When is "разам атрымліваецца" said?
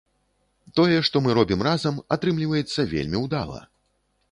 1.69-2.89